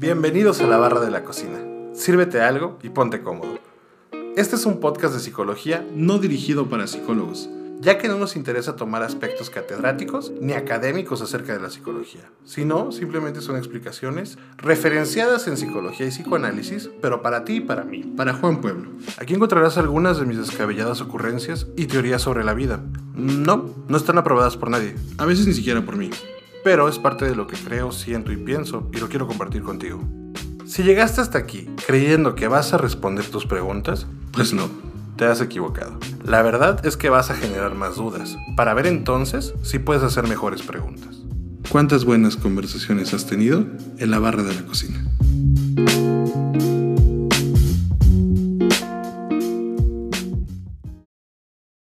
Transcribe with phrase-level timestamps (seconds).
[0.00, 1.58] Bienvenidos a la barra de la cocina.
[1.92, 3.58] Sírvete algo y ponte cómodo.
[4.34, 8.76] Este es un podcast de psicología no dirigido para psicólogos, ya que no nos interesa
[8.76, 15.58] tomar aspectos catedráticos ni académicos acerca de la psicología, sino simplemente son explicaciones referenciadas en
[15.58, 18.02] psicología y psicoanálisis, pero para ti y para mí.
[18.16, 18.92] para Juan Pueblo.
[19.18, 22.80] Aquí encontrarás algunas de mis descabelladas ocurrencias y teorías sobre la vida.
[23.14, 26.08] No, no están aprobadas por nadie, A veces ni siquiera por mí.
[26.64, 30.02] Pero es parte de lo que creo, siento y pienso y lo quiero compartir contigo.
[30.66, 34.68] Si llegaste hasta aquí creyendo que vas a responder tus preguntas, Pues no.
[35.16, 35.98] te has equivocado.
[36.24, 40.28] La verdad es que vas a generar más dudas, para ver entonces si puedes hacer
[40.28, 41.16] mejores preguntas.
[41.70, 43.64] ¿Cuántas buenas conversaciones has tenido
[43.98, 45.04] en la barra de la cocina?